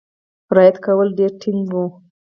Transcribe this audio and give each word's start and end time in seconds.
رعایت 0.55 0.77
کولو 0.85 1.09
کې 1.11 1.15
ډېر 1.17 1.31
ټینګ 1.41 1.61
وو. 1.73 1.85